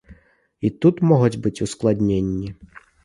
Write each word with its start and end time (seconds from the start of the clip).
І 0.69 0.71
тут 0.85 1.01
могуць 1.11 1.41
быць 1.43 1.63
ускладненні. 1.67 2.49